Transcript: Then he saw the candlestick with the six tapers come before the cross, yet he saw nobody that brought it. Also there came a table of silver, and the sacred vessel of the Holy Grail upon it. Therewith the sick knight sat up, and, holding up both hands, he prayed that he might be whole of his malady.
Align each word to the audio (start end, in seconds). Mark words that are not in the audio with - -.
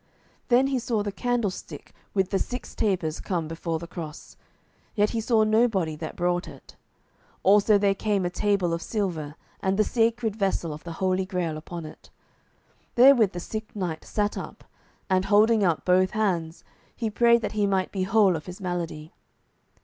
Then 0.47 0.65
he 0.65 0.79
saw 0.79 1.03
the 1.03 1.11
candlestick 1.11 1.93
with 2.15 2.31
the 2.31 2.39
six 2.39 2.73
tapers 2.73 3.19
come 3.21 3.47
before 3.47 3.77
the 3.77 3.85
cross, 3.85 4.35
yet 4.95 5.11
he 5.11 5.21
saw 5.21 5.43
nobody 5.43 5.95
that 5.95 6.15
brought 6.15 6.47
it. 6.47 6.75
Also 7.43 7.77
there 7.77 7.93
came 7.93 8.25
a 8.25 8.31
table 8.31 8.73
of 8.73 8.81
silver, 8.81 9.35
and 9.59 9.77
the 9.77 9.83
sacred 9.83 10.35
vessel 10.35 10.73
of 10.73 10.83
the 10.85 10.93
Holy 10.93 11.23
Grail 11.27 11.55
upon 11.55 11.85
it. 11.85 12.09
Therewith 12.95 13.33
the 13.33 13.39
sick 13.39 13.75
knight 13.75 14.03
sat 14.03 14.39
up, 14.39 14.63
and, 15.07 15.25
holding 15.25 15.63
up 15.63 15.85
both 15.85 16.09
hands, 16.17 16.63
he 16.95 17.11
prayed 17.11 17.43
that 17.43 17.51
he 17.51 17.67
might 17.67 17.91
be 17.91 18.01
whole 18.01 18.35
of 18.35 18.47
his 18.47 18.59
malady. 18.59 19.13